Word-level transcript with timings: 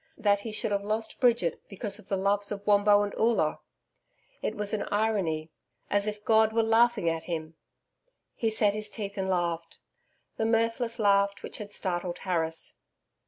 That 0.17 0.39
he 0.39 0.51
should 0.51 0.71
have 0.71 0.81
lost 0.83 1.19
Bridget 1.19 1.61
because 1.69 1.99
of 1.99 2.07
the 2.07 2.17
loves 2.17 2.51
of 2.51 2.65
Wombo 2.65 3.03
and 3.03 3.13
Oola! 3.19 3.59
It 4.41 4.55
was 4.55 4.73
an 4.73 4.81
irony 4.91 5.51
as 5.91 6.07
if 6.07 6.25
God 6.25 6.53
were 6.53 6.63
laughing 6.63 7.07
at 7.07 7.25
him. 7.25 7.53
He 8.33 8.49
set 8.49 8.73
his 8.73 8.89
teeth 8.89 9.15
and 9.15 9.29
laughed 9.29 9.77
the 10.37 10.45
mirthless 10.47 10.97
laugh 10.97 11.43
which 11.43 11.59
had 11.59 11.71
startled 11.71 12.17
Harris.... 12.17 12.77